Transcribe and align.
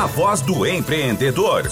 a 0.00 0.06
voz 0.06 0.40
do 0.40 0.66
empreendedor. 0.66 1.70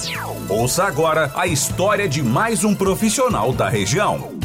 Ouça 0.50 0.84
agora 0.84 1.32
a 1.34 1.46
história 1.46 2.06
de 2.06 2.22
mais 2.22 2.62
um 2.62 2.74
profissional 2.74 3.54
da 3.54 3.70
região. 3.70 4.38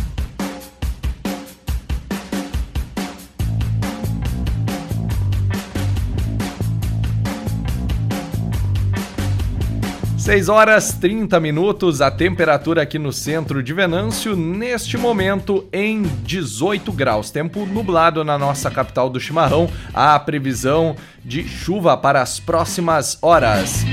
6 10.23 10.47
horas 10.47 10.93
30 10.93 11.37
minutos, 11.41 11.99
a 11.99 12.09
temperatura 12.09 12.83
aqui 12.83 12.97
no 12.97 13.11
centro 13.11 13.61
de 13.61 13.73
Venâncio, 13.73 14.37
neste 14.37 14.97
momento 14.97 15.67
em 15.73 16.03
18 16.23 16.93
graus. 16.93 17.29
Tempo 17.29 17.65
nublado 17.65 18.23
na 18.23 18.37
nossa 18.37 18.71
capital 18.71 19.09
do 19.09 19.19
chimarrão. 19.19 19.69
A 19.93 20.17
previsão 20.17 20.95
de 21.25 21.45
chuva 21.45 21.97
para 21.97 22.21
as 22.21 22.39
próximas 22.39 23.17
horas. 23.21 23.83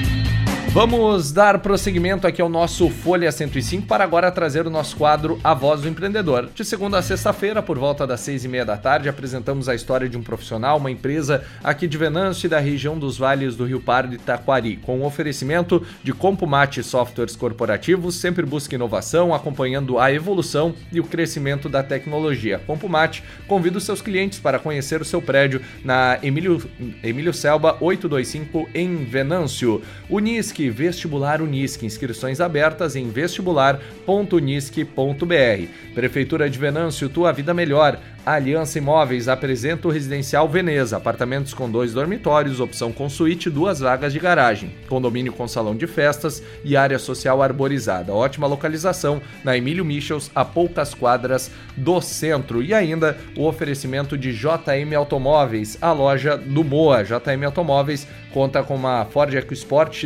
Vamos 0.72 1.32
dar 1.32 1.58
prosseguimento 1.58 2.28
aqui 2.28 2.40
ao 2.40 2.48
nosso 2.48 2.88
Folha 2.88 3.32
105 3.32 3.88
para 3.88 4.04
agora 4.04 4.30
trazer 4.30 4.68
o 4.68 4.70
nosso 4.70 4.96
quadro 4.96 5.40
A 5.42 5.52
Voz 5.52 5.80
do 5.80 5.88
Empreendedor. 5.88 6.48
De 6.54 6.64
segunda 6.64 6.96
a 6.96 7.02
sexta-feira, 7.02 7.60
por 7.60 7.76
volta 7.76 8.06
das 8.06 8.20
seis 8.20 8.44
e 8.44 8.48
meia 8.48 8.64
da 8.64 8.76
tarde, 8.76 9.08
apresentamos 9.08 9.68
a 9.68 9.74
história 9.74 10.08
de 10.08 10.16
um 10.16 10.22
profissional, 10.22 10.76
uma 10.76 10.88
empresa 10.88 11.42
aqui 11.64 11.88
de 11.88 11.98
Venâncio 11.98 12.46
e 12.46 12.48
da 12.48 12.60
região 12.60 12.96
dos 12.96 13.18
vales 13.18 13.56
do 13.56 13.64
Rio 13.64 13.80
Pardo 13.80 14.14
e 14.14 14.18
Taquari, 14.18 14.76
com 14.76 15.00
o 15.00 15.04
oferecimento 15.04 15.84
de 16.04 16.12
Compumate 16.12 16.84
Softwares 16.84 17.34
Corporativos, 17.34 18.14
sempre 18.14 18.46
busca 18.46 18.76
inovação, 18.76 19.34
acompanhando 19.34 19.98
a 19.98 20.12
evolução 20.12 20.72
e 20.92 21.00
o 21.00 21.04
crescimento 21.04 21.68
da 21.68 21.82
tecnologia. 21.82 22.60
Compumate 22.64 23.24
convida 23.48 23.76
os 23.76 23.84
seus 23.84 24.00
clientes 24.00 24.38
para 24.38 24.60
conhecer 24.60 25.02
o 25.02 25.04
seu 25.04 25.20
prédio 25.20 25.60
na 25.84 26.20
Emílio, 26.22 26.62
Emílio 27.02 27.34
Selba 27.34 27.76
825 27.80 28.68
em 28.72 29.04
Venâncio. 29.04 29.82
Unisque 30.08 30.59
Unisque, 30.60 30.70
Vestibular 30.70 31.40
Unisque. 31.40 31.86
Inscrições 31.86 32.40
abertas 32.40 32.94
em 32.94 33.08
vestibular.unisque.br. 33.08 35.94
Prefeitura 35.94 36.50
de 36.50 36.58
Venâncio, 36.58 37.08
tua 37.08 37.32
vida 37.32 37.54
melhor. 37.54 37.98
Aliança 38.24 38.76
Imóveis 38.76 39.28
apresenta 39.28 39.88
o 39.88 39.90
Residencial 39.90 40.46
Veneza, 40.46 40.98
apartamentos 40.98 41.54
com 41.54 41.70
dois 41.70 41.94
dormitórios, 41.94 42.60
opção 42.60 42.92
com 42.92 43.08
suíte 43.08 43.48
duas 43.48 43.80
vagas 43.80 44.12
de 44.12 44.18
garagem, 44.18 44.74
condomínio 44.90 45.32
com 45.32 45.48
salão 45.48 45.74
de 45.74 45.86
festas 45.86 46.42
e 46.62 46.76
área 46.76 46.98
social 46.98 47.42
arborizada. 47.42 48.12
Ótima 48.12 48.46
localização 48.46 49.22
na 49.42 49.56
Emílio 49.56 49.86
Michels, 49.86 50.30
a 50.34 50.44
poucas 50.44 50.92
quadras 50.92 51.50
do 51.74 51.98
centro. 52.02 52.62
E 52.62 52.74
ainda 52.74 53.16
o 53.36 53.46
oferecimento 53.46 54.18
de 54.18 54.34
JM 54.34 54.94
Automóveis, 54.94 55.78
a 55.80 55.92
loja 55.92 56.36
do 56.36 56.62
Moa. 56.62 57.02
JM 57.02 57.46
Automóveis 57.46 58.06
conta 58.34 58.62
com 58.62 58.76
uma 58.76 59.06
Ford 59.06 59.32
EcoSport 59.32 60.04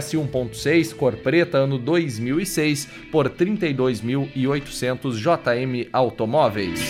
XLS 0.00 0.16
1.6 0.16 0.94
cor 0.94 1.16
preta 1.16 1.58
ano 1.58 1.78
2006 1.78 2.88
por 3.10 3.30
32.800 3.30 5.14
JM 5.14 5.88
Automóveis. 5.92 6.80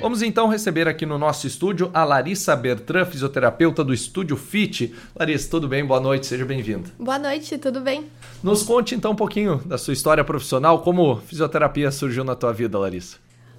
Vamos 0.00 0.22
então 0.22 0.48
receber 0.48 0.88
aqui 0.88 1.06
no 1.06 1.18
nosso 1.18 1.46
estúdio 1.46 1.90
a 1.94 2.02
Larissa 2.02 2.56
Bertrand, 2.56 3.06
fisioterapeuta 3.06 3.84
do 3.84 3.94
Estúdio 3.94 4.36
Fit. 4.36 4.92
Larissa, 5.14 5.48
tudo 5.48 5.68
bem? 5.68 5.84
Boa 5.84 6.00
noite, 6.00 6.26
seja 6.26 6.44
bem-vinda. 6.44 6.90
Boa 6.98 7.18
noite, 7.18 7.56
tudo 7.58 7.80
bem? 7.80 8.06
Nos 8.42 8.62
conte 8.64 8.94
então 8.94 9.12
um 9.12 9.16
pouquinho 9.16 9.58
da 9.64 9.78
sua 9.78 9.92
história 9.92 10.24
profissional, 10.24 10.82
como 10.82 11.16
fisioterapia 11.20 11.90
surgiu 11.92 12.24
na 12.24 12.34
tua 12.34 12.52
vida, 12.52 12.78
Larissa. 12.78 13.18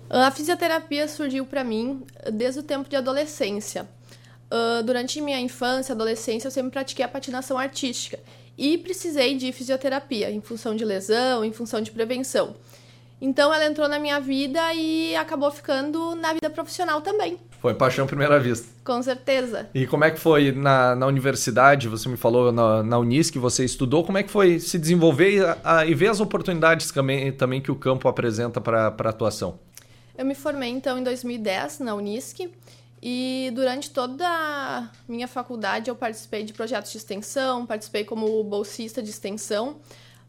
A 0.10 0.30
fisioterapia 0.32 1.08
surgiu 1.08 1.46
para 1.46 1.64
mim 1.64 2.04
desde 2.32 2.60
o 2.60 2.64
tempo 2.64 2.90
de 2.90 2.96
adolescência. 2.96 3.88
Uh, 4.54 4.84
durante 4.84 5.20
minha 5.20 5.40
infância, 5.40 5.94
adolescência, 5.94 6.46
eu 6.46 6.52
sempre 6.52 6.70
pratiquei 6.70 7.04
a 7.04 7.08
patinação 7.08 7.58
artística 7.58 8.20
e 8.56 8.78
precisei 8.78 9.36
de 9.36 9.52
fisioterapia 9.52 10.30
em 10.30 10.42
função 10.42 10.76
de 10.76 10.86
lesão, 10.86 11.44
em 11.44 11.52
função 11.52 11.82
de 11.82 11.90
prevenção. 11.90 12.54
Então 13.20 13.52
ela 13.52 13.66
entrou 13.66 13.88
na 13.88 13.98
minha 13.98 14.20
vida 14.20 14.62
e 14.76 15.16
acabou 15.16 15.50
ficando 15.50 16.14
na 16.14 16.34
vida 16.34 16.52
profissional 16.52 17.02
também. 17.02 17.40
Foi 17.60 17.74
paixão 17.74 18.06
à 18.06 18.08
primeira 18.08 18.40
vista. 18.40 18.68
Com 18.86 19.02
certeza. 19.02 19.70
E 19.74 19.88
como 19.88 20.04
é 20.04 20.12
que 20.12 20.20
foi 20.20 20.52
na, 20.52 20.96
na 20.96 21.08
universidade? 21.08 21.88
Você 21.88 22.08
me 22.08 22.18
falou 22.18 22.52
na, 22.52 22.84
na 22.84 23.00
Unis 23.00 23.32
que 23.32 23.40
você 23.40 23.66
estudou. 23.66 24.04
Como 24.04 24.20
é 24.20 24.24
que 24.24 24.30
foi 24.30 24.60
se 24.60 24.78
desenvolver 24.78 25.32
e, 25.32 25.40
a, 25.64 25.84
e 25.84 25.96
ver 25.96 26.10
as 26.10 26.20
oportunidades 26.20 26.92
também, 26.92 27.32
também 27.32 27.60
que 27.60 27.72
o 27.72 27.76
campo 27.76 28.08
apresenta 28.08 28.62
para 28.62 28.88
a 28.88 29.10
atuação? 29.10 29.58
Eu 30.16 30.26
me 30.26 30.36
formei 30.36 30.70
então 30.70 31.00
em 31.00 31.04
2010 31.04 31.80
na 31.80 31.96
Unisc 31.96 32.52
e 33.06 33.52
durante 33.54 33.90
toda 33.90 34.26
a 34.26 34.90
minha 35.10 35.28
faculdade 35.28 35.90
eu 35.90 35.96
participei 35.96 36.42
de 36.46 36.54
projetos 36.54 36.90
de 36.90 36.98
extensão, 36.98 37.66
participei 37.66 38.06
como 38.06 38.42
bolsista 38.46 39.04
de 39.04 39.10
extensão, 39.10 39.72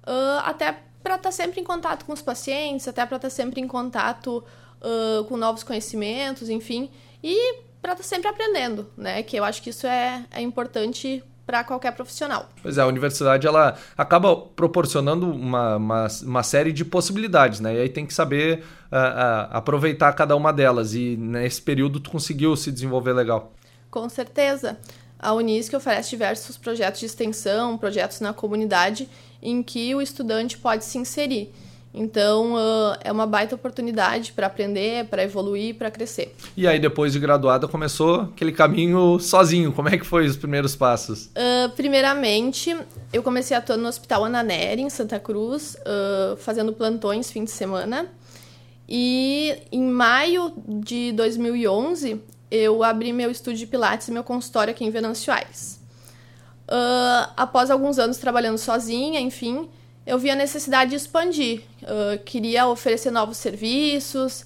uh, 0.03 0.41
até 0.43 0.73
para 1.01 1.15
estar 1.15 1.29
tá 1.29 1.31
sempre 1.31 1.61
em 1.61 1.65
contato 1.65 2.05
com 2.05 2.13
os 2.13 2.21
pacientes, 2.21 2.89
até 2.89 3.07
para 3.07 3.15
estar 3.15 3.29
tá 3.29 3.35
sempre 3.35 3.61
em 3.61 3.69
contato 3.69 4.43
uh, 4.81 5.23
com 5.27 5.37
novos 5.37 5.63
conhecimentos, 5.63 6.51
enfim, 6.51 6.91
e 7.23 7.61
para 7.81 7.93
estar 7.93 8.03
tá 8.03 8.09
sempre 8.09 8.27
aprendendo, 8.27 8.91
né? 8.97 9.23
Que 9.23 9.37
eu 9.37 9.45
acho 9.45 9.63
que 9.63 9.71
isso 9.71 9.87
é, 9.87 10.27
é 10.33 10.41
importante 10.41 11.23
para 11.47 11.63
qualquer 11.63 11.93
profissional. 11.93 12.49
Pois 12.63 12.79
é, 12.79 12.81
a 12.81 12.87
universidade 12.87 13.47
ela 13.47 13.77
acaba 13.97 14.35
proporcionando 14.35 15.31
uma, 15.31 15.77
uma, 15.77 16.07
uma, 16.23 16.43
série 16.43 16.73
de 16.73 16.85
possibilidades, 16.85 17.61
né? 17.61 17.75
E 17.75 17.81
aí 17.81 17.89
tem 17.89 18.07
que 18.07 18.15
saber 18.15 18.61
uh, 18.61 18.97
uh, 18.97 19.49
aproveitar 19.51 20.13
cada 20.15 20.35
uma 20.35 20.53
delas. 20.53 20.95
E 20.95 21.17
nesse 21.17 21.61
período 21.61 22.01
tu 22.01 22.11
conseguiu 22.11 22.57
se 22.57 22.73
desenvolver 22.73 23.13
legal. 23.13 23.53
Com 23.91 24.09
certeza. 24.09 24.79
A 25.19 25.33
Unisc 25.33 25.73
oferece 25.75 26.11
diversos 26.11 26.57
projetos 26.57 27.01
de 27.01 27.07
extensão, 27.07 27.79
projetos 27.79 28.21
na 28.21 28.33
comunidade 28.33 29.09
em 29.43 29.63
que 29.63 29.95
o 29.95 30.03
estudante 30.03 30.59
pode 30.59 30.85
se 30.85 30.99
inserir. 30.99 31.53
Então, 31.97 32.55
uh, 32.55 32.99
é 33.05 33.13
uma 33.13 33.25
baita 33.25 33.55
oportunidade 33.55 34.33
para 34.33 34.49
aprender, 34.49 35.07
para 35.07 35.23
evoluir, 35.23 35.77
para 35.77 35.93
crescer. 35.93 36.35
E 36.57 36.67
aí, 36.67 36.81
depois 36.81 37.13
de 37.13 37.21
graduada, 37.21 37.69
começou 37.69 38.23
aquele 38.23 38.51
caminho 38.51 39.21
sozinho. 39.21 39.73
Como 39.73 39.89
é 39.89 39.97
que 39.97 40.05
foi 40.05 40.27
os 40.27 40.37
primeiros 40.37 40.75
passos? 40.75 41.27
Uh, 41.27 41.71
primeiramente, 41.77 42.77
eu 43.13 43.23
comecei 43.23 43.57
atuando 43.57 43.85
no 43.85 43.89
Hospital 43.89 44.25
Ananeri, 44.25 44.83
em 44.83 44.91
Santa 44.91 45.21
Cruz, 45.21 45.77
uh, 45.77 46.37
fazendo 46.37 46.73
plantões 46.73 47.31
fim 47.31 47.45
de 47.45 47.53
semana. 47.53 48.09
E 48.89 49.57
em 49.71 49.83
maio 49.83 50.53
de 50.67 51.13
2011, 51.13 52.21
eu 52.51 52.83
abri 52.83 53.13
meu 53.13 53.31
estúdio 53.31 53.61
de 53.61 53.67
Pilates 53.69 54.09
e 54.09 54.11
meu 54.11 54.25
consultório 54.25 54.73
aqui 54.73 54.85
em 54.85 54.91
Venâncio 54.91 55.33
Aires. 55.33 55.81
Após 57.37 57.71
alguns 57.71 57.99
anos 57.99 58.17
trabalhando 58.19 58.59
sozinha, 58.59 59.21
enfim, 59.21 59.69
eu 60.07 60.19
vi 60.19 60.31
a 60.31 60.37
necessidade 60.37 60.91
de 60.91 60.97
expandir. 60.97 61.63
Uh, 61.83 62.23
queria 62.25 62.67
oferecer 62.67 63.11
novos 63.11 63.37
serviços, 63.37 64.43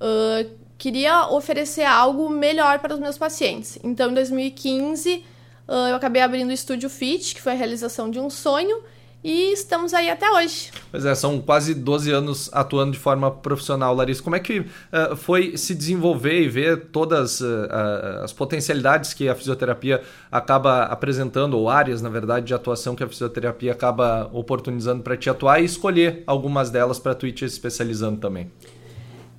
uh, 0.00 0.50
queria 0.78 1.28
oferecer 1.28 1.84
algo 1.84 2.28
melhor 2.28 2.78
para 2.78 2.94
os 2.94 3.00
meus 3.00 3.18
pacientes. 3.18 3.78
Então, 3.84 4.10
em 4.10 4.14
2015, 4.14 5.24
eu 5.68 5.94
acabei 5.94 6.20
abrindo 6.20 6.50
o 6.50 6.52
Estúdio 6.52 6.90
Fit, 6.90 7.34
que 7.34 7.40
foi 7.40 7.52
a 7.52 7.54
realização 7.54 8.10
de 8.10 8.18
um 8.18 8.28
sonho, 8.28 8.82
e 9.24 9.52
estamos 9.52 9.94
aí 9.94 10.10
até 10.10 10.28
hoje. 10.30 10.70
Pois 10.90 11.04
é, 11.04 11.14
são 11.14 11.40
quase 11.40 11.74
12 11.74 12.10
anos 12.10 12.50
atuando 12.52 12.92
de 12.92 12.98
forma 12.98 13.30
profissional, 13.30 13.94
Larissa. 13.94 14.22
Como 14.22 14.34
é 14.34 14.40
que 14.40 14.60
uh, 14.60 15.16
foi 15.16 15.56
se 15.56 15.74
desenvolver 15.74 16.42
e 16.42 16.48
ver 16.48 16.86
todas 16.86 17.40
uh, 17.40 17.44
uh, 17.44 18.24
as 18.24 18.32
potencialidades 18.32 19.14
que 19.14 19.28
a 19.28 19.34
fisioterapia 19.34 20.02
acaba 20.30 20.84
apresentando, 20.84 21.54
ou 21.54 21.68
áreas, 21.68 22.02
na 22.02 22.08
verdade, 22.08 22.46
de 22.46 22.54
atuação 22.54 22.96
que 22.96 23.04
a 23.04 23.08
fisioterapia 23.08 23.70
acaba 23.70 24.28
oportunizando 24.32 25.02
para 25.02 25.16
te 25.16 25.30
atuar 25.30 25.60
e 25.60 25.64
escolher 25.64 26.24
algumas 26.26 26.70
delas 26.70 26.98
para 26.98 27.14
tu 27.14 27.26
ir 27.26 27.32
te 27.32 27.44
especializando 27.44 28.18
também? 28.18 28.50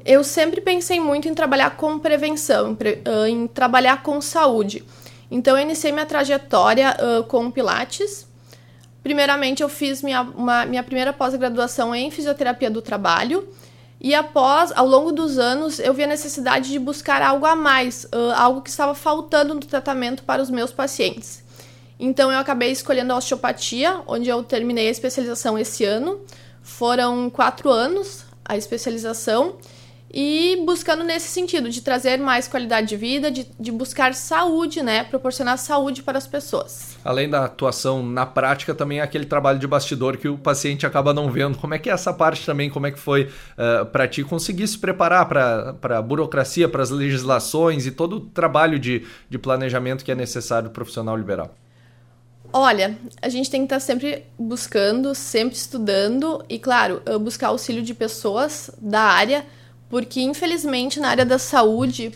Eu 0.05 0.23
sempre 0.23 0.61
pensei 0.61 1.00
muito 1.00 1.27
em 1.27 1.33
trabalhar 1.33 1.77
com 1.77 1.97
prevenção, 2.00 2.77
em 3.27 3.47
trabalhar 3.47 4.03
com 4.03 4.19
saúde. 4.19 4.83
Então, 5.31 5.57
eu 5.57 5.63
iniciei 5.63 5.94
minha 5.94 6.05
trajetória 6.05 6.94
com 7.29 7.50
Pilates, 7.50 8.27
Primeiramente, 9.03 9.61
eu 9.61 9.67
fiz 9.67 10.01
minha, 10.01 10.21
uma, 10.21 10.65
minha 10.65 10.81
primeira 10.81 11.11
pós-graduação 11.11 11.94
em 11.94 12.09
fisioterapia 12.09 12.71
do 12.71 12.81
trabalho. 12.81 13.47
E 14.00 14.15
após, 14.15 14.71
ao 14.73 14.88
longo 14.88 15.11
dos 15.11 15.38
anos, 15.38 15.77
eu 15.79 15.94
vi 15.94 16.03
a 16.03 16.07
necessidade 16.07 16.71
de 16.71 16.79
buscar 16.79 17.21
algo 17.21 17.45
a 17.45 17.55
mais, 17.55 18.07
algo 18.35 18.61
que 18.61 18.69
estava 18.69 18.95
faltando 18.95 19.53
no 19.53 19.59
tratamento 19.59 20.23
para 20.23 20.41
os 20.41 20.50
meus 20.50 20.71
pacientes. 20.71 21.44
Então, 22.00 22.31
eu 22.31 22.38
acabei 22.38 22.71
escolhendo 22.71 23.13
a 23.13 23.17
osteopatia, 23.17 24.01
onde 24.07 24.29
eu 24.29 24.41
terminei 24.44 24.88
a 24.88 24.91
especialização 24.91 25.57
esse 25.57 25.83
ano. 25.85 26.19
Foram 26.61 27.29
quatro 27.29 27.69
anos 27.69 28.25
a 28.45 28.57
especialização 28.57 29.56
e 30.13 30.62
buscando 30.63 31.04
nesse 31.04 31.27
sentido 31.27 31.69
de 31.69 31.81
trazer 31.81 32.19
mais 32.19 32.48
qualidade 32.48 32.88
de 32.88 32.95
vida, 32.95 33.31
de, 33.31 33.48
de 33.60 33.71
buscar 33.71 34.13
saúde, 34.13 34.83
né, 34.83 35.04
proporcionar 35.04 35.57
saúde 35.57 36.04
para 36.04 36.19
as 36.19 36.27
pessoas. 36.27 36.95
Além 37.04 37.27
da 37.27 37.45
atuação 37.45 38.06
na 38.06 38.24
prática, 38.24 38.75
também 38.75 39.00
é 39.00 39.01
aquele 39.01 39.25
trabalho 39.25 39.57
de 39.57 39.65
bastidor 39.65 40.18
que 40.18 40.27
o 40.27 40.38
paciente 40.38 40.86
acaba 40.86 41.15
não 41.15 41.31
vendo. 41.31 41.57
Como 41.57 41.74
é 41.74 41.80
que 41.80 41.89
é 41.89 41.94
essa 41.94 42.13
parte 42.13 42.45
também? 42.45 42.69
Como 42.69 42.86
é 42.86 42.92
que 42.92 43.00
foi 43.00 43.24
uh, 43.24 43.30
eh, 43.57 43.86
para 43.86 44.07
ti 44.07 44.24
conseguir 44.24 44.68
se 44.68 44.77
preparar 44.77 45.27
para 45.27 45.98
a 45.98 46.01
burocracia, 46.01 46.69
para 46.69 46.83
as 46.83 46.92
legislações 46.92 47.88
e 47.88 47.92
todo 47.92 48.18
o 48.18 48.21
trabalho 48.21 48.77
de, 48.77 49.07
de 49.27 49.39
planejamento 49.39 50.06
que 50.06 50.12
é 50.12 50.16
necessário 50.16 50.69
do 50.69 50.74
profissional 50.74 51.18
liberal? 51.18 51.56
Olha, 52.56 52.95
a 53.19 53.30
gente 53.30 53.50
tem 53.50 53.62
que 53.62 53.66
estar 53.66 53.80
sempre 53.80 54.25
buscando, 54.38 55.16
sempre 55.16 55.56
estudando 55.56 56.45
e, 56.48 56.59
claro, 56.59 57.01
buscar 57.19 57.48
auxílio 57.48 57.81
de 57.81 57.95
pessoas 57.95 58.69
da 58.80 59.01
área, 59.01 59.44
porque 59.94 60.22
infelizmente 60.22 61.00
na 61.00 61.10
área 61.10 61.24
da 61.24 61.38
saúde 61.38 62.12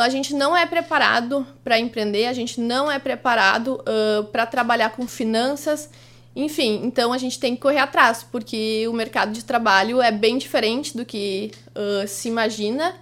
a 0.00 0.08
gente 0.08 0.32
não 0.32 0.56
é 0.56 0.64
preparado 0.64 1.46
para 1.62 1.78
empreender, 1.78 2.24
a 2.24 2.32
gente 2.32 2.58
não 2.58 2.90
é 2.90 2.98
preparado 2.98 3.82
uh, 3.82 4.24
para 4.32 4.46
trabalhar 4.46 4.90
com 4.96 5.06
finanças, 5.06 5.90
enfim, 6.34 6.80
então 6.82 7.12
a 7.12 7.18
gente 7.18 7.38
tem 7.38 7.54
que 7.54 7.60
correr 7.60 7.80
atrás, 7.80 8.24
porque 8.32 8.88
o 8.88 8.94
mercado 8.94 9.30
de 9.30 9.44
trabalho 9.44 10.00
é 10.00 10.10
bem 10.10 10.38
diferente 10.38 10.96
do 10.96 11.04
que 11.04 11.50
uh, 11.76 12.08
se 12.08 12.28
imagina. 12.28 12.94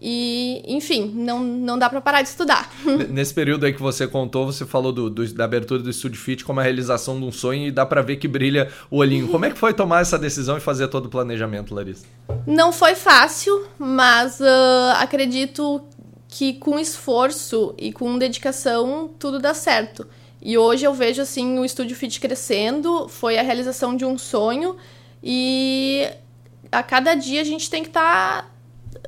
E, 0.00 0.62
enfim, 0.66 1.12
não, 1.14 1.42
não 1.42 1.76
dá 1.78 1.90
para 1.90 2.00
parar 2.00 2.22
de 2.22 2.28
estudar. 2.28 2.70
Nesse 3.10 3.34
período 3.34 3.66
aí 3.66 3.72
que 3.72 3.82
você 3.82 4.06
contou, 4.06 4.46
você 4.46 4.64
falou 4.64 4.92
do, 4.92 5.10
do, 5.10 5.34
da 5.34 5.44
abertura 5.44 5.82
do 5.82 5.92
Studio 5.92 6.20
Fit 6.20 6.44
como 6.44 6.60
a 6.60 6.62
realização 6.62 7.18
de 7.18 7.24
um 7.24 7.32
sonho 7.32 7.66
e 7.66 7.70
dá 7.70 7.84
para 7.84 8.00
ver 8.00 8.16
que 8.16 8.28
brilha 8.28 8.70
o 8.90 8.98
olhinho. 8.98 9.28
Como 9.28 9.44
é 9.44 9.50
que 9.50 9.58
foi 9.58 9.74
tomar 9.74 10.02
essa 10.02 10.18
decisão 10.18 10.56
e 10.56 10.60
fazer 10.60 10.86
todo 10.88 11.06
o 11.06 11.08
planejamento, 11.08 11.74
Larissa? 11.74 12.06
Não 12.46 12.72
foi 12.72 12.94
fácil, 12.94 13.66
mas 13.76 14.38
uh, 14.38 14.44
acredito 14.98 15.82
que 16.28 16.54
com 16.54 16.78
esforço 16.78 17.74
e 17.76 17.92
com 17.92 18.16
dedicação 18.18 19.10
tudo 19.18 19.40
dá 19.40 19.52
certo. 19.52 20.06
E 20.40 20.56
hoje 20.56 20.84
eu 20.84 20.94
vejo 20.94 21.20
assim 21.20 21.58
o 21.58 21.64
Estúdio 21.64 21.96
Fit 21.96 22.20
crescendo, 22.20 23.08
foi 23.08 23.36
a 23.36 23.42
realização 23.42 23.96
de 23.96 24.04
um 24.04 24.16
sonho 24.16 24.76
e 25.20 26.08
a 26.70 26.82
cada 26.82 27.14
dia 27.14 27.40
a 27.40 27.44
gente 27.44 27.68
tem 27.68 27.82
que 27.82 27.88
estar 27.88 28.42
tá 28.42 28.50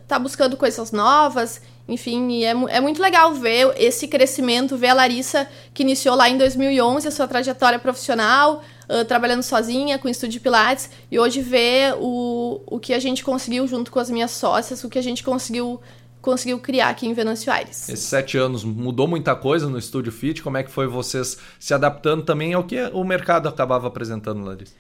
tá 0.06 0.18
buscando 0.18 0.56
coisas 0.56 0.92
novas, 0.92 1.60
enfim, 1.90 2.44
é, 2.44 2.50
é 2.50 2.80
muito 2.80 3.02
legal 3.02 3.34
ver 3.34 3.74
esse 3.76 4.06
crescimento, 4.06 4.76
ver 4.76 4.88
a 4.88 4.94
Larissa 4.94 5.48
que 5.74 5.82
iniciou 5.82 6.14
lá 6.14 6.28
em 6.28 6.38
2011 6.38 7.08
a 7.08 7.10
sua 7.10 7.26
trajetória 7.26 7.80
profissional, 7.80 8.62
uh, 8.88 9.04
trabalhando 9.04 9.42
sozinha 9.42 9.98
com 9.98 10.06
o 10.06 10.10
estúdio 10.10 10.40
Pilates, 10.40 10.88
e 11.10 11.18
hoje 11.18 11.40
ver 11.40 11.94
o, 11.98 12.62
o 12.64 12.78
que 12.78 12.94
a 12.94 13.00
gente 13.00 13.24
conseguiu 13.24 13.66
junto 13.66 13.90
com 13.90 13.98
as 13.98 14.08
minhas 14.08 14.30
sócias, 14.30 14.84
o 14.84 14.88
que 14.88 14.98
a 14.98 15.02
gente 15.02 15.24
conseguiu 15.24 15.80
conseguiu 16.20 16.58
criar 16.58 16.90
aqui 16.90 17.06
em 17.06 17.14
Venâncio 17.14 17.50
Aires. 17.50 17.88
Esses 17.88 18.04
sete 18.04 18.36
anos 18.36 18.62
mudou 18.62 19.08
muita 19.08 19.34
coisa 19.34 19.70
no 19.70 19.78
Estúdio 19.78 20.12
Fit? 20.12 20.42
Como 20.42 20.58
é 20.58 20.62
que 20.62 20.70
foi 20.70 20.86
vocês 20.86 21.38
se 21.58 21.72
adaptando 21.72 22.22
também 22.22 22.52
ao 22.52 22.62
que 22.62 22.78
o 22.92 23.02
mercado 23.04 23.48
acabava 23.48 23.88
apresentando, 23.88 24.44
Larissa? 24.44 24.74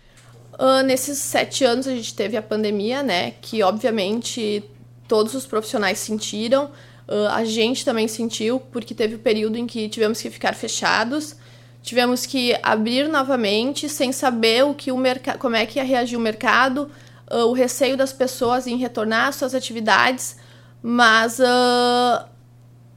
Uh, 0.58 0.84
nesses 0.84 1.16
sete 1.16 1.64
anos 1.64 1.88
a 1.88 1.92
gente 1.92 2.14
teve 2.14 2.36
a 2.36 2.42
pandemia, 2.42 3.02
né? 3.02 3.30
Que 3.40 3.62
obviamente 3.62 4.62
todos 5.10 5.34
os 5.34 5.44
profissionais 5.44 5.98
sentiram, 5.98 6.66
uh, 7.08 7.26
a 7.32 7.44
gente 7.44 7.84
também 7.84 8.06
sentiu, 8.06 8.60
porque 8.60 8.94
teve 8.94 9.16
o 9.16 9.18
um 9.18 9.20
período 9.20 9.58
em 9.58 9.66
que 9.66 9.88
tivemos 9.88 10.22
que 10.22 10.30
ficar 10.30 10.54
fechados, 10.54 11.34
tivemos 11.82 12.24
que 12.24 12.56
abrir 12.62 13.08
novamente 13.08 13.88
sem 13.88 14.12
saber 14.12 14.64
o 14.64 14.72
que 14.72 14.92
o 14.92 14.96
como 15.40 15.56
é 15.56 15.66
que 15.66 15.80
ia 15.80 15.84
reagir 15.84 16.16
o 16.16 16.20
mercado, 16.20 16.88
uh, 17.28 17.38
o 17.38 17.52
receio 17.52 17.96
das 17.96 18.12
pessoas 18.12 18.68
em 18.68 18.76
retornar 18.76 19.26
às 19.26 19.34
suas 19.34 19.52
atividades, 19.52 20.36
mas 20.80 21.40
uh, 21.40 22.24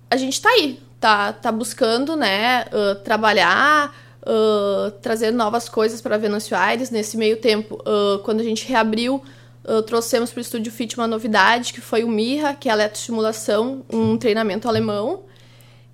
a 0.07 0.15
gente 0.15 0.33
está 0.33 0.49
aí, 0.49 0.79
tá, 0.99 1.33
tá 1.33 1.51
buscando, 1.51 2.15
né, 2.15 2.65
trabalhar, 3.03 3.91
trazer 5.01 5.31
novas 5.31 5.67
coisas 5.67 5.99
para 5.99 6.17
Venâncio 6.17 6.55
Aires. 6.55 6.91
Nesse 6.91 7.17
meio 7.17 7.37
tempo, 7.37 7.83
quando 8.23 8.39
a 8.41 8.43
gente 8.43 8.65
reabriu 8.67 9.23
uh, 9.65 9.81
trouxemos 9.81 10.31
para 10.31 10.39
o 10.39 10.41
Estúdio 10.41 10.71
Fit 10.71 10.97
uma 10.97 11.07
novidade, 11.07 11.73
que 11.73 11.81
foi 11.81 12.03
o 12.03 12.09
Mirra, 12.09 12.53
que 12.53 12.69
é 12.69 12.71
a 12.71 12.75
eletroestimulação, 12.75 13.85
um 13.91 14.17
treinamento 14.17 14.67
alemão. 14.67 15.23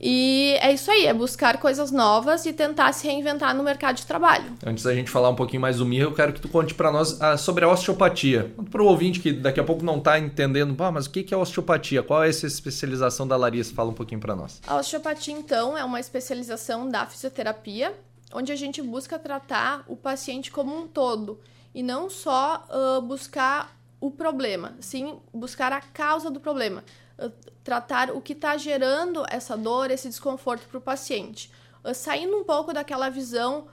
E 0.01 0.57
é 0.61 0.71
isso 0.71 0.89
aí, 0.89 1.05
é 1.05 1.13
buscar 1.13 1.57
coisas 1.57 1.91
novas 1.91 2.45
e 2.45 2.53
tentar 2.53 2.93
se 2.93 3.05
reinventar 3.05 3.53
no 3.53 3.61
mercado 3.61 3.97
de 3.97 4.05
trabalho. 4.05 4.45
Antes 4.65 4.85
da 4.85 4.93
gente 4.95 5.11
falar 5.11 5.29
um 5.29 5.35
pouquinho 5.35 5.61
mais 5.61 5.77
do 5.77 5.85
Mirra, 5.85 6.05
eu 6.05 6.13
quero 6.13 6.31
que 6.31 6.39
tu 6.39 6.47
conte 6.47 6.73
para 6.73 6.89
nós 6.89 7.21
ah, 7.21 7.35
sobre 7.35 7.65
a 7.65 7.69
osteopatia. 7.69 8.53
Para 8.71 8.81
o 8.81 8.85
ouvinte 8.85 9.19
que 9.19 9.33
daqui 9.33 9.59
a 9.59 9.63
pouco 9.63 9.83
não 9.83 9.97
está 9.97 10.17
entendendo, 10.17 10.81
ah, 10.81 10.91
mas 10.91 11.05
o 11.05 11.09
que 11.11 11.33
é 11.33 11.37
osteopatia? 11.37 12.01
Qual 12.01 12.23
é 12.23 12.29
essa 12.29 12.47
especialização 12.47 13.27
da 13.27 13.35
Larissa? 13.35 13.73
Fala 13.73 13.89
um 13.89 13.93
pouquinho 13.93 14.21
para 14.21 14.35
nós. 14.35 14.61
A 14.65 14.77
osteopatia, 14.77 15.33
então, 15.33 15.77
é 15.77 15.83
uma 15.83 15.99
especialização 15.99 16.87
da 16.87 17.05
fisioterapia, 17.05 17.93
onde 18.33 18.53
a 18.53 18.55
gente 18.55 18.81
busca 18.81 19.19
tratar 19.19 19.83
o 19.85 19.97
paciente 19.97 20.49
como 20.49 20.77
um 20.77 20.87
todo 20.87 21.39
e 21.73 21.83
não 21.83 22.09
só 22.09 22.65
uh, 22.69 23.01
buscar 23.01 23.77
o 23.99 24.09
problema, 24.09 24.75
sim 24.79 25.19
buscar 25.33 25.71
a 25.71 25.81
causa 25.81 26.29
do 26.29 26.39
problema, 26.39 26.83
uh, 27.17 27.31
tratar 27.63 28.11
o 28.11 28.21
que 28.21 28.33
está 28.33 28.57
gerando 28.57 29.25
essa 29.29 29.55
dor, 29.55 29.91
esse 29.91 30.07
desconforto 30.07 30.67
para 30.67 30.77
o 30.77 30.81
paciente, 30.81 31.51
uh, 31.83 31.93
saindo 31.93 32.37
um 32.37 32.43
pouco 32.43 32.73
daquela 32.73 33.09
visão 33.09 33.67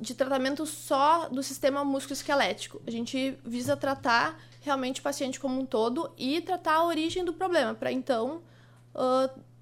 de 0.00 0.12
tratamento 0.12 0.66
só 0.66 1.28
do 1.28 1.40
sistema 1.40 1.84
musculoesquelético. 1.84 2.82
A 2.84 2.90
gente 2.90 3.38
visa 3.44 3.76
tratar 3.76 4.36
realmente 4.60 4.98
o 4.98 5.04
paciente 5.04 5.38
como 5.38 5.60
um 5.60 5.64
todo 5.64 6.10
e 6.18 6.40
tratar 6.40 6.78
a 6.78 6.84
origem 6.84 7.24
do 7.24 7.32
problema, 7.32 7.72
para 7.72 7.92
então 7.92 8.42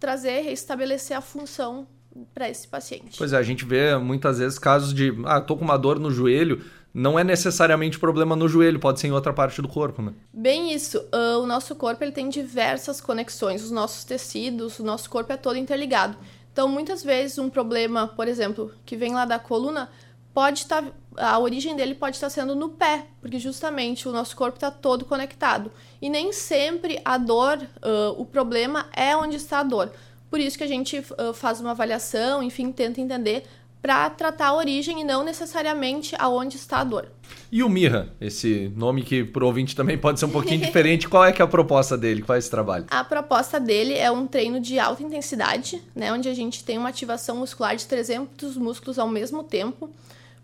trazer, 0.00 0.40
restabelecer 0.40 1.14
a 1.14 1.20
função 1.20 1.86
para 2.34 2.48
esse 2.48 2.66
paciente. 2.66 3.16
Pois 3.18 3.32
é, 3.32 3.36
a 3.36 3.42
gente 3.42 3.64
vê 3.64 3.96
muitas 3.96 4.38
vezes 4.38 4.58
casos 4.58 4.94
de, 4.94 5.12
ah, 5.26 5.40
tô 5.40 5.56
com 5.56 5.64
uma 5.64 5.76
dor 5.76 5.98
no 5.98 6.10
joelho, 6.10 6.64
não 6.98 7.16
é 7.16 7.22
necessariamente 7.22 7.98
problema 7.98 8.34
no 8.34 8.48
joelho, 8.48 8.80
pode 8.80 8.98
ser 8.98 9.06
em 9.06 9.12
outra 9.12 9.32
parte 9.32 9.62
do 9.62 9.68
corpo, 9.68 10.02
né? 10.02 10.12
Bem 10.32 10.72
isso. 10.72 10.98
Uh, 10.98 11.38
o 11.40 11.46
nosso 11.46 11.76
corpo 11.76 12.02
ele 12.02 12.10
tem 12.10 12.28
diversas 12.28 13.00
conexões, 13.00 13.62
os 13.62 13.70
nossos 13.70 14.02
tecidos, 14.02 14.80
o 14.80 14.84
nosso 14.84 15.08
corpo 15.08 15.32
é 15.32 15.36
todo 15.36 15.56
interligado. 15.56 16.16
Então, 16.52 16.68
muitas 16.68 17.04
vezes 17.04 17.38
um 17.38 17.48
problema, 17.48 18.08
por 18.08 18.26
exemplo, 18.26 18.72
que 18.84 18.96
vem 18.96 19.14
lá 19.14 19.24
da 19.24 19.38
coluna, 19.38 19.88
pode 20.34 20.60
estar 20.60 20.82
tá, 20.82 20.90
a 21.16 21.38
origem 21.38 21.76
dele 21.76 21.94
pode 21.94 22.16
estar 22.16 22.30
sendo 22.30 22.56
no 22.56 22.70
pé, 22.70 23.06
porque 23.20 23.38
justamente 23.38 24.08
o 24.08 24.12
nosso 24.12 24.36
corpo 24.36 24.56
está 24.56 24.68
todo 24.68 25.04
conectado. 25.04 25.70
E 26.02 26.10
nem 26.10 26.32
sempre 26.32 27.00
a 27.04 27.16
dor, 27.16 27.58
uh, 27.58 28.20
o 28.20 28.26
problema 28.26 28.86
é 28.92 29.16
onde 29.16 29.36
está 29.36 29.60
a 29.60 29.62
dor. 29.62 29.92
Por 30.28 30.40
isso 30.40 30.58
que 30.58 30.64
a 30.64 30.68
gente 30.68 30.98
uh, 30.98 31.32
faz 31.32 31.60
uma 31.60 31.70
avaliação, 31.70 32.42
enfim, 32.42 32.72
tenta 32.72 33.00
entender 33.00 33.44
para 33.80 34.10
tratar 34.10 34.48
a 34.48 34.54
origem 34.54 35.00
e 35.00 35.04
não 35.04 35.24
necessariamente 35.24 36.14
aonde 36.18 36.56
está 36.56 36.78
a 36.78 36.84
dor. 36.84 37.08
E 37.50 37.62
o 37.62 37.68
Mirra, 37.68 38.08
esse 38.20 38.72
nome 38.76 39.02
que 39.02 39.24
para 39.24 39.44
o 39.44 39.46
ouvinte 39.46 39.74
também 39.74 39.96
pode 39.96 40.18
ser 40.18 40.26
um 40.26 40.30
pouquinho 40.30 40.60
diferente, 40.60 41.08
qual 41.08 41.24
é 41.24 41.32
que 41.32 41.40
é 41.40 41.44
a 41.44 41.48
proposta 41.48 41.96
dele? 41.96 42.22
Qual 42.22 42.36
é 42.36 42.38
esse 42.38 42.50
trabalho? 42.50 42.86
A 42.90 43.04
proposta 43.04 43.58
dele 43.58 43.94
é 43.94 44.10
um 44.10 44.26
treino 44.26 44.60
de 44.60 44.78
alta 44.78 45.02
intensidade, 45.02 45.82
né, 45.94 46.12
onde 46.12 46.28
a 46.28 46.34
gente 46.34 46.64
tem 46.64 46.76
uma 46.76 46.88
ativação 46.88 47.36
muscular 47.36 47.76
de 47.76 47.86
300 47.86 48.56
músculos 48.56 48.98
ao 48.98 49.08
mesmo 49.08 49.42
tempo. 49.42 49.90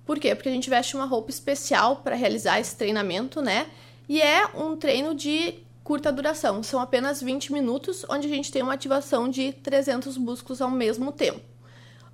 Por 0.07 0.19
quê? 0.19 0.35
Porque 0.35 0.49
a 0.49 0.53
gente 0.53 0.69
veste 0.69 0.95
uma 0.95 1.07
roupa 1.07 1.31
especial 1.31 1.97
para 1.97 2.15
realizar 2.15 2.61
esse 2.61 2.77
treinamento, 2.77 3.41
né? 3.41 3.67
E 4.09 4.21
é 4.21 4.47
um 4.55 4.77
treino 4.77 5.15
de 5.15 5.55
curta 5.83 6.13
duração, 6.13 6.63
são 6.63 6.81
apenas 6.81 7.23
20 7.23 7.53
minutos, 7.53 8.05
onde 8.09 8.27
a 8.27 8.31
gente 8.31 8.53
tem 8.53 8.63
uma 8.63 8.75
ativação 8.75 9.29
de 9.29 9.53
300 9.53 10.17
músculos 10.17 10.61
ao 10.61 10.71
mesmo 10.71 11.13
tempo. 11.13 11.54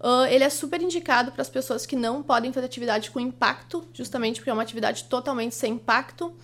Uh, 0.00 0.24
ele 0.30 0.42
é 0.42 0.48
super 0.48 0.80
indicado 0.80 1.30
para 1.30 1.42
as 1.42 1.50
pessoas 1.50 1.84
que 1.84 1.94
não 1.94 2.22
podem 2.22 2.52
fazer 2.52 2.64
atividade 2.64 3.10
com 3.10 3.20
impacto, 3.20 3.86
justamente 3.92 4.40
porque 4.40 4.48
é 4.48 4.52
uma 4.52 4.62
atividade 4.62 5.04
totalmente 5.04 5.54
sem 5.54 5.74
impacto, 5.74 6.34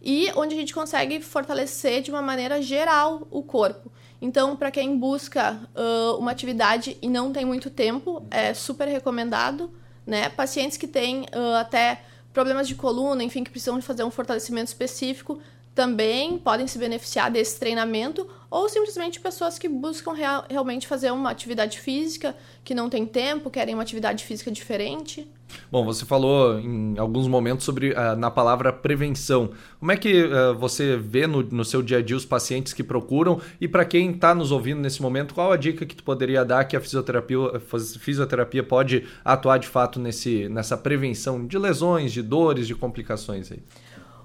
e 0.00 0.30
onde 0.36 0.54
a 0.54 0.58
gente 0.58 0.72
consegue 0.72 1.20
fortalecer 1.20 2.02
de 2.02 2.10
uma 2.10 2.22
maneira 2.22 2.62
geral 2.62 3.26
o 3.30 3.42
corpo. 3.42 3.90
Então, 4.22 4.54
para 4.54 4.70
quem 4.70 4.96
busca 4.96 5.60
uh, 5.74 6.18
uma 6.18 6.30
atividade 6.30 6.96
e 7.02 7.08
não 7.08 7.32
tem 7.32 7.44
muito 7.44 7.68
tempo, 7.68 8.24
é 8.30 8.54
super 8.54 8.86
recomendado. 8.86 9.72
Né? 10.06 10.28
Pacientes 10.28 10.76
que 10.76 10.86
têm 10.86 11.22
uh, 11.22 11.56
até 11.58 12.02
problemas 12.32 12.68
de 12.68 12.74
coluna, 12.74 13.24
enfim, 13.24 13.42
que 13.42 13.50
precisam 13.50 13.80
fazer 13.82 14.04
um 14.04 14.10
fortalecimento 14.10 14.68
específico, 14.68 15.40
também 15.80 16.36
podem 16.36 16.66
se 16.66 16.78
beneficiar 16.78 17.30
desse 17.30 17.58
treinamento, 17.58 18.28
ou 18.50 18.68
simplesmente 18.68 19.18
pessoas 19.18 19.58
que 19.58 19.66
buscam 19.66 20.12
real, 20.12 20.44
realmente 20.50 20.86
fazer 20.86 21.10
uma 21.10 21.30
atividade 21.30 21.80
física, 21.80 22.36
que 22.62 22.74
não 22.74 22.90
tem 22.90 23.06
tempo, 23.06 23.48
querem 23.48 23.72
uma 23.72 23.82
atividade 23.82 24.22
física 24.22 24.50
diferente. 24.50 25.26
Bom, 25.72 25.82
você 25.82 26.04
falou 26.04 26.60
em 26.60 26.98
alguns 26.98 27.26
momentos 27.26 27.64
sobre 27.64 27.92
uh, 27.92 28.14
na 28.14 28.30
palavra 28.30 28.70
prevenção. 28.70 29.52
Como 29.78 29.90
é 29.90 29.96
que 29.96 30.24
uh, 30.24 30.54
você 30.58 30.98
vê 30.98 31.26
no, 31.26 31.42
no, 31.44 31.64
seu 31.64 31.80
dia 31.80 31.96
a 31.96 32.02
dia 32.02 32.14
os 32.14 32.26
pacientes 32.26 32.74
que 32.74 32.84
procuram? 32.84 33.40
E 33.58 33.66
para 33.66 33.86
quem 33.86 34.10
está 34.10 34.34
nos 34.34 34.52
ouvindo 34.52 34.82
nesse 34.82 35.00
momento, 35.00 35.32
qual 35.32 35.50
a 35.50 35.56
dica 35.56 35.86
que 35.86 35.96
tu 35.96 36.04
poderia 36.04 36.44
dar 36.44 36.66
que 36.66 36.76
a 36.76 36.80
fisioterapia, 36.80 37.38
a 37.56 37.78
fisioterapia 37.98 38.62
pode 38.62 39.06
atuar 39.24 39.56
de 39.56 39.66
fato 39.66 39.98
nesse, 39.98 40.46
nessa 40.50 40.76
prevenção 40.76 41.46
de 41.46 41.56
lesões, 41.56 42.12
de 42.12 42.20
dores, 42.20 42.66
de 42.66 42.74
complicações 42.74 43.50
aí? 43.50 43.62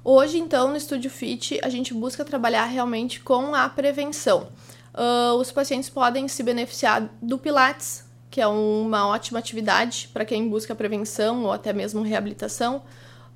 Hoje, 0.08 0.38
então, 0.38 0.70
no 0.70 0.78
Estúdio 0.78 1.10
Fit, 1.10 1.60
a 1.64 1.68
gente 1.68 1.92
busca 1.92 2.24
trabalhar 2.24 2.66
realmente 2.66 3.20
com 3.22 3.56
a 3.56 3.68
prevenção. 3.68 4.50
Uh, 4.94 5.34
os 5.34 5.52
pacientes 5.52 5.90
podem 5.90 6.28
se 6.28 6.44
beneficiar 6.44 7.10
do 7.20 7.40
Pilates, 7.40 8.06
que 8.30 8.40
é 8.40 8.46
uma 8.46 9.08
ótima 9.08 9.40
atividade 9.40 10.08
para 10.14 10.24
quem 10.24 10.48
busca 10.48 10.76
prevenção 10.76 11.46
ou 11.46 11.52
até 11.52 11.74
mesmo 11.74 12.04
reabilitação. 12.04 12.84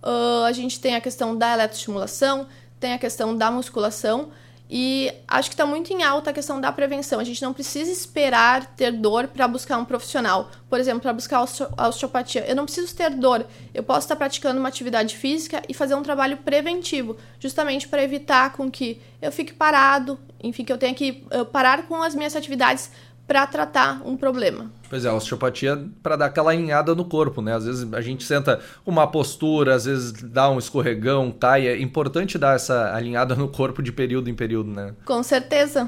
Uh, 0.03 0.43
a 0.45 0.51
gente 0.51 0.79
tem 0.79 0.95
a 0.95 1.01
questão 1.01 1.35
da 1.35 1.55
eletroestimulação, 1.55 2.45
tem 2.79 2.93
a 2.93 2.99
questão 2.99 3.35
da 3.35 3.49
musculação 3.49 4.29
E 4.69 5.11
acho 5.27 5.49
que 5.49 5.55
está 5.55 5.65
muito 5.65 5.91
em 5.91 6.03
alta 6.03 6.29
a 6.29 6.33
questão 6.33 6.61
da 6.61 6.71
prevenção. 6.71 7.19
A 7.19 7.23
gente 7.23 7.41
não 7.41 7.53
precisa 7.53 7.91
esperar 7.91 8.67
ter 8.75 8.91
dor 8.91 9.27
para 9.27 9.47
buscar 9.47 9.79
um 9.79 9.85
profissional. 9.85 10.51
Por 10.69 10.79
exemplo, 10.79 11.01
para 11.01 11.13
buscar 11.13 11.41
osteopatia. 11.41 12.45
Eu 12.47 12.55
não 12.55 12.65
preciso 12.65 12.95
ter 12.95 13.09
dor. 13.09 13.47
Eu 13.73 13.81
posso 13.81 14.01
estar 14.01 14.15
praticando 14.15 14.59
uma 14.59 14.69
atividade 14.69 15.17
física 15.17 15.63
e 15.67 15.73
fazer 15.73 15.95
um 15.95 16.03
trabalho 16.03 16.37
preventivo, 16.37 17.17
justamente 17.39 17.87
para 17.87 18.03
evitar 18.03 18.53
com 18.53 18.69
que 18.69 19.01
eu 19.19 19.31
fique 19.31 19.53
parado, 19.53 20.19
enfim, 20.41 20.63
que 20.63 20.71
eu 20.71 20.77
tenha 20.77 20.93
que 20.93 21.25
uh, 21.33 21.45
parar 21.45 21.87
com 21.87 22.01
as 22.03 22.13
minhas 22.13 22.35
atividades 22.35 22.91
para 23.29 23.45
tratar 23.45 24.01
um 24.03 24.17
problema. 24.17 24.71
Pois 24.89 25.05
é, 25.05 25.07
a 25.07 25.13
osteopatia 25.13 25.85
para 26.01 26.15
dar 26.15 26.25
aquela 26.25 26.49
alinhada 26.49 26.95
no 26.95 27.05
corpo, 27.05 27.43
né? 27.43 27.53
Às 27.53 27.63
vezes 27.63 27.93
a 27.93 28.01
gente 28.01 28.23
senta 28.23 28.59
uma 28.83 29.05
postura, 29.05 29.75
às 29.75 29.85
vezes 29.85 30.11
dá 30.13 30.49
um 30.49 30.57
escorregão, 30.57 31.31
cai. 31.31 31.67
É 31.67 31.79
importante 31.79 32.39
dar 32.39 32.55
essa 32.55 32.91
alinhada 32.95 33.35
no 33.35 33.47
corpo 33.47 33.83
de 33.83 33.91
período 33.91 34.31
em 34.31 34.33
período, 34.33 34.71
né? 34.71 34.95
Com 35.05 35.21
certeza. 35.21 35.87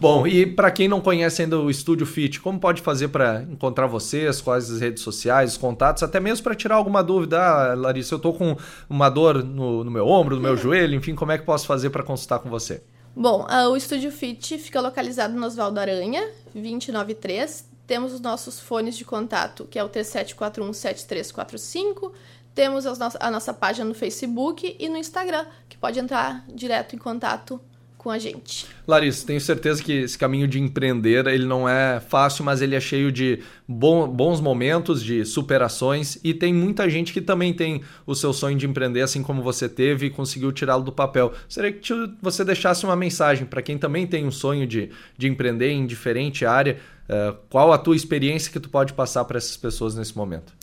Bom, 0.00 0.26
e 0.26 0.44
para 0.44 0.68
quem 0.72 0.88
não 0.88 1.00
conhece 1.00 1.42
ainda 1.42 1.60
o 1.60 1.70
Estúdio 1.70 2.04
Fit, 2.04 2.40
como 2.40 2.58
pode 2.58 2.82
fazer 2.82 3.08
para 3.08 3.42
encontrar 3.42 3.86
vocês, 3.86 4.40
quais 4.40 4.68
as 4.68 4.80
redes 4.80 5.02
sociais, 5.02 5.52
os 5.52 5.56
contatos, 5.56 6.02
até 6.02 6.18
mesmo 6.18 6.42
para 6.42 6.56
tirar 6.56 6.74
alguma 6.74 7.04
dúvida? 7.04 7.40
Ah, 7.40 7.74
Larissa, 7.74 8.16
eu 8.16 8.18
tô 8.18 8.32
com 8.32 8.56
uma 8.88 9.08
dor 9.08 9.44
no, 9.44 9.84
no 9.84 9.90
meu 9.92 10.08
ombro, 10.08 10.34
no 10.34 10.42
meu 10.42 10.56
joelho, 10.56 10.96
enfim, 10.96 11.14
como 11.14 11.30
é 11.30 11.38
que 11.38 11.44
posso 11.44 11.66
fazer 11.66 11.90
para 11.90 12.02
consultar 12.02 12.40
com 12.40 12.50
você? 12.50 12.82
Bom, 13.20 13.46
uh, 13.50 13.68
o 13.68 13.76
Estúdio 13.76 14.10
Fit 14.10 14.56
fica 14.56 14.80
localizado 14.80 15.34
no 15.34 15.44
Oswaldo 15.44 15.78
Aranha, 15.78 16.26
293. 16.54 17.66
Temos 17.86 18.14
os 18.14 18.20
nossos 18.22 18.58
fones 18.58 18.96
de 18.96 19.04
contato, 19.04 19.66
que 19.66 19.78
é 19.78 19.84
o 19.84 19.90
T7417345. 19.90 22.12
Temos 22.54 22.86
a 22.86 23.30
nossa 23.30 23.52
página 23.52 23.84
no 23.84 23.94
Facebook 23.94 24.74
e 24.78 24.88
no 24.88 24.96
Instagram, 24.96 25.44
que 25.68 25.76
pode 25.76 26.00
entrar 26.00 26.46
direto 26.48 26.96
em 26.96 26.98
contato 26.98 27.60
com 28.00 28.08
a 28.08 28.18
gente. 28.18 28.66
Larissa, 28.88 29.26
tenho 29.26 29.40
certeza 29.42 29.82
que 29.82 29.92
esse 29.92 30.16
caminho 30.16 30.48
de 30.48 30.58
empreender 30.58 31.26
ele 31.26 31.44
não 31.44 31.68
é 31.68 32.00
fácil, 32.00 32.42
mas 32.42 32.62
ele 32.62 32.74
é 32.74 32.80
cheio 32.80 33.12
de 33.12 33.40
bons 33.68 34.40
momentos, 34.40 35.04
de 35.04 35.22
superações 35.26 36.18
e 36.24 36.32
tem 36.32 36.50
muita 36.50 36.88
gente 36.88 37.12
que 37.12 37.20
também 37.20 37.52
tem 37.52 37.82
o 38.06 38.14
seu 38.14 38.32
sonho 38.32 38.56
de 38.56 38.66
empreender, 38.66 39.02
assim 39.02 39.22
como 39.22 39.42
você 39.42 39.68
teve 39.68 40.06
e 40.06 40.10
conseguiu 40.10 40.50
tirá-lo 40.50 40.82
do 40.82 40.90
papel. 40.90 41.34
Seria 41.46 41.70
que 41.72 41.92
você 42.22 42.42
deixasse 42.42 42.84
uma 42.84 42.96
mensagem 42.96 43.44
para 43.46 43.60
quem 43.60 43.76
também 43.76 44.06
tem 44.06 44.26
um 44.26 44.30
sonho 44.30 44.66
de, 44.66 44.88
de 45.18 45.28
empreender 45.28 45.70
em 45.70 45.84
diferente 45.84 46.46
área. 46.46 46.78
Uh, 47.06 47.36
qual 47.50 47.70
a 47.70 47.76
tua 47.76 47.94
experiência 47.94 48.50
que 48.50 48.58
tu 48.58 48.70
pode 48.70 48.94
passar 48.94 49.26
para 49.26 49.36
essas 49.36 49.58
pessoas 49.58 49.94
nesse 49.94 50.16
momento? 50.16 50.54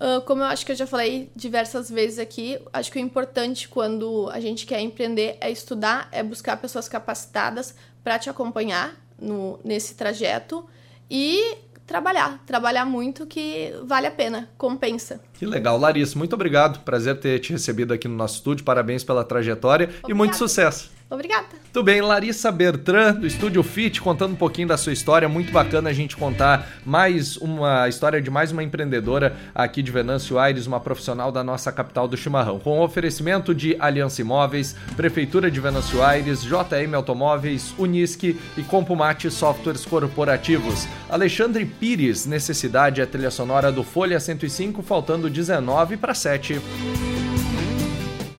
Uh, 0.00 0.22
como 0.22 0.40
eu 0.40 0.46
acho 0.46 0.64
que 0.64 0.72
eu 0.72 0.76
já 0.76 0.86
falei 0.86 1.30
diversas 1.36 1.90
vezes 1.90 2.18
aqui, 2.18 2.58
acho 2.72 2.90
que 2.90 2.98
o 2.98 3.02
importante 3.02 3.68
quando 3.68 4.30
a 4.30 4.40
gente 4.40 4.64
quer 4.64 4.80
empreender 4.80 5.36
é 5.42 5.50
estudar, 5.50 6.08
é 6.10 6.22
buscar 6.22 6.56
pessoas 6.56 6.88
capacitadas 6.88 7.74
para 8.02 8.18
te 8.18 8.30
acompanhar 8.30 8.96
no, 9.20 9.60
nesse 9.62 9.94
trajeto 9.94 10.64
e 11.10 11.58
trabalhar, 11.86 12.42
trabalhar 12.46 12.86
muito 12.86 13.26
que 13.26 13.74
vale 13.84 14.06
a 14.06 14.10
pena, 14.10 14.48
compensa. 14.56 15.20
Que 15.34 15.44
legal, 15.44 15.76
Larissa, 15.76 16.16
muito 16.16 16.32
obrigado, 16.32 16.80
prazer 16.80 17.20
ter 17.20 17.38
te 17.38 17.52
recebido 17.52 17.92
aqui 17.92 18.08
no 18.08 18.14
nosso 18.14 18.36
estúdio, 18.36 18.64
parabéns 18.64 19.04
pela 19.04 19.22
trajetória 19.22 19.84
Obrigada. 19.86 20.10
e 20.10 20.14
muito 20.14 20.36
sucesso. 20.36 20.90
Obrigada. 21.10 21.48
Tudo 21.72 21.84
bem, 21.86 22.00
Larissa 22.00 22.52
Bertrand, 22.52 23.14
do 23.14 23.26
Estúdio 23.26 23.64
Fit, 23.64 24.00
contando 24.00 24.32
um 24.32 24.36
pouquinho 24.36 24.68
da 24.68 24.76
sua 24.76 24.92
história. 24.92 25.28
Muito 25.28 25.50
bacana 25.50 25.90
a 25.90 25.92
gente 25.92 26.16
contar 26.16 26.68
mais 26.86 27.36
uma 27.36 27.88
história 27.88 28.22
de 28.22 28.30
mais 28.30 28.52
uma 28.52 28.62
empreendedora 28.62 29.36
aqui 29.52 29.82
de 29.82 29.90
Venâncio 29.90 30.38
Aires, 30.38 30.68
uma 30.68 30.78
profissional 30.78 31.32
da 31.32 31.42
nossa 31.42 31.72
capital 31.72 32.06
do 32.06 32.16
chimarrão. 32.16 32.60
Com 32.60 32.80
oferecimento 32.80 33.52
de 33.52 33.76
Aliança 33.80 34.20
Imóveis, 34.20 34.76
Prefeitura 34.96 35.50
de 35.50 35.58
Venâncio 35.58 36.00
Aires, 36.00 36.42
JM 36.42 36.94
Automóveis, 36.94 37.74
Unisque 37.76 38.38
e 38.56 38.62
Compumate 38.62 39.32
Softwares 39.32 39.84
Corporativos. 39.84 40.86
Alexandre 41.08 41.64
Pires, 41.64 42.24
necessidade 42.24 43.00
é 43.00 43.04
a 43.04 43.06
trilha 43.06 43.32
sonora 43.32 43.72
do 43.72 43.82
Folha 43.82 44.20
105, 44.20 44.80
faltando 44.82 45.28
19 45.28 45.96
para 45.96 46.14
7. 46.14 46.60